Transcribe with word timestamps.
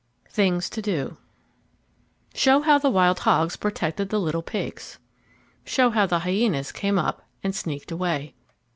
THINGS 0.31 0.67
TO 0.71 0.81
DO 0.81 1.17
Show 2.33 2.61
how 2.61 2.79
the 2.79 2.89
wild 2.89 3.19
hogs 3.19 3.55
protected 3.55 4.09
the 4.09 4.19
little 4.19 4.41
pigs. 4.41 4.97
_Show 5.63 5.93
how 5.93 6.07
the 6.07 6.17
hyenas 6.21 6.71
came 6.71 6.97
up 6.97 7.23
and 7.43 7.55
sneaked 7.55 7.91
away. 7.91 8.33